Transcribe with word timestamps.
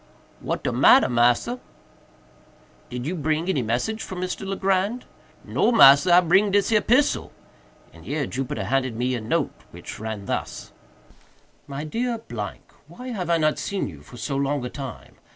"What 0.39 0.63
de 0.63 0.71
matter, 0.71 1.07
massa?" 1.07 1.59
"Did 2.89 3.05
you 3.05 3.13
bring 3.15 3.47
any 3.47 3.61
message 3.61 4.01
from 4.01 4.19
Mr. 4.21 4.47
Legrand?" 4.47 5.05
"No, 5.45 5.71
massa, 5.71 6.15
I 6.15 6.21
bring 6.21 6.49
dis 6.49 6.69
here 6.69 6.81
pissel;" 6.81 7.31
and 7.93 8.03
here 8.03 8.25
Jupiter 8.25 8.63
handed 8.63 8.95
me 8.95 9.13
a 9.13 9.21
note 9.21 9.53
which 9.69 9.99
ran 9.99 10.25
thus: 10.25 10.71
"MY 11.67 11.83
DEAR 11.83 12.17
——Why 12.87 13.09
have 13.09 13.29
I 13.29 13.37
not 13.37 13.59
seen 13.59 13.87
you 13.87 14.01
for 14.01 14.17
so 14.17 14.35
long 14.35 14.65
a 14.65 14.69
time? 14.71 15.17